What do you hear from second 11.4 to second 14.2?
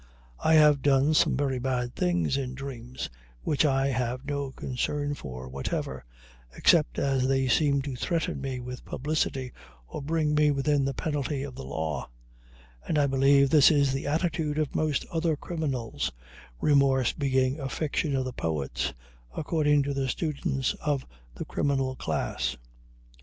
of the law; and I believe this is the